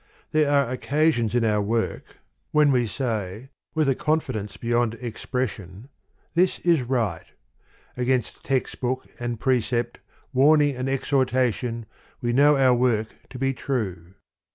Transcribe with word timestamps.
There 0.31 0.49
are 0.49 0.67
occasions 0.67 1.35
in 1.35 1.45
our 1.45 1.61
work, 1.61 2.15
when 2.49 2.71
we 2.71 2.85
THE 2.85 2.85
POEMS 2.87 2.91
OF 2.91 2.95
MR. 3.05 3.09
BRIDGES. 3.09 3.43
say, 3.45 3.49
with 3.75 3.89
a 3.89 3.93
confidence 3.93 4.57
beyond 4.57 4.93
expression, 4.95 5.89
This 6.33 6.57
is 6.61 6.81
right: 6.81 7.27
against 7.95 8.43
text 8.43 8.79
book 8.81 9.05
and 9.19 9.39
pre 9.39 9.61
cept, 9.61 9.99
warning 10.33 10.75
and 10.75 10.89
exhortation, 10.89 11.85
we 12.19 12.33
know 12.33 12.57
our 12.57 12.73
work 12.73 13.09
to 13.29 13.37
be 13.37 13.53
true. 13.53 14.15